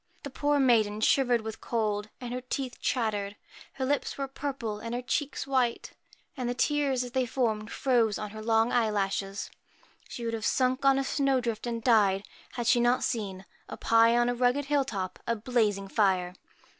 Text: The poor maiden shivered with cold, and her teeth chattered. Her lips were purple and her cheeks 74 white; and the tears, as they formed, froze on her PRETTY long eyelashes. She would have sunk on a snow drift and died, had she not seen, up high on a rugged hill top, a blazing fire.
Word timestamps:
The 0.23 0.31
poor 0.31 0.57
maiden 0.59 0.99
shivered 1.01 1.41
with 1.41 1.61
cold, 1.61 2.09
and 2.19 2.33
her 2.33 2.41
teeth 2.41 2.81
chattered. 2.81 3.35
Her 3.73 3.85
lips 3.85 4.17
were 4.17 4.27
purple 4.27 4.79
and 4.79 4.95
her 4.95 5.01
cheeks 5.03 5.41
74 5.41 5.51
white; 5.59 5.91
and 6.35 6.49
the 6.49 6.55
tears, 6.55 7.03
as 7.03 7.11
they 7.11 7.27
formed, 7.27 7.71
froze 7.71 8.17
on 8.17 8.31
her 8.31 8.37
PRETTY 8.39 8.47
long 8.47 8.71
eyelashes. 8.71 9.51
She 10.09 10.25
would 10.25 10.33
have 10.33 10.43
sunk 10.43 10.85
on 10.85 10.97
a 10.97 11.03
snow 11.03 11.39
drift 11.39 11.67
and 11.67 11.83
died, 11.83 12.27
had 12.53 12.65
she 12.65 12.79
not 12.79 13.03
seen, 13.03 13.45
up 13.69 13.83
high 13.83 14.17
on 14.17 14.27
a 14.27 14.33
rugged 14.33 14.65
hill 14.65 14.85
top, 14.85 15.19
a 15.27 15.35
blazing 15.35 15.87
fire. 15.87 16.33